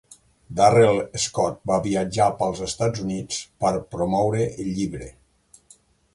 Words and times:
Darrell 0.59 0.95
Scott 1.25 1.59
va 1.71 1.77
viatjar 1.87 2.31
pels 2.39 2.63
Estats 2.69 3.05
Units 3.05 3.39
per 3.67 3.75
promoure 3.93 4.49
el 4.57 4.75
llibre. 4.81 5.13